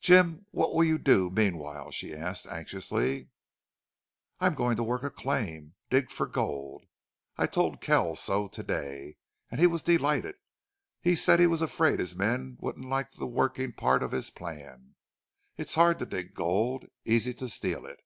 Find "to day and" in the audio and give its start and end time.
8.48-9.60